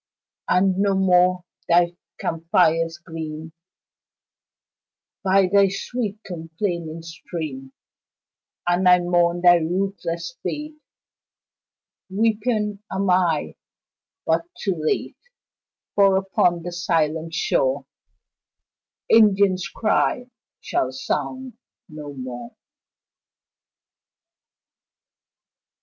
And 0.49 0.79
no 0.79 0.95
more 0.95 1.43
thy 1.69 1.95
camp 2.19 2.47
fires 2.51 2.97
gleam 2.97 3.51
By 5.23 5.45
thy 5.53 5.67
sweet, 5.69 6.17
complaining 6.25 7.03
stream; 7.03 7.71
And 8.67 8.89
I 8.89 8.97
mourn 9.01 9.41
thy 9.41 9.57
ruthless 9.57 10.39
fate; 10.41 10.79
Weeping 12.09 12.81
am 12.91 13.11
I 13.11 13.57
but 14.25 14.45
too 14.59 14.73
late 14.83 15.19
For 15.93 16.17
upon 16.17 16.63
that 16.63 16.71
silent 16.71 17.35
shore 17.35 17.85
Indian's 19.07 19.67
cry 19.67 20.31
shall 20.61 20.91
sound 20.91 21.59
no 21.87 22.11
more. 22.13 22.55